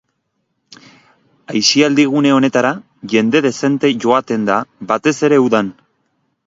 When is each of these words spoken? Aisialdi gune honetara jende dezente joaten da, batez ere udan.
Aisialdi 1.59 2.05
gune 2.15 2.33
honetara 2.37 2.73
jende 3.13 3.43
dezente 3.49 3.93
joaten 4.07 4.51
da, 4.53 4.61
batez 4.95 5.17
ere 5.31 5.43
udan. 5.49 5.73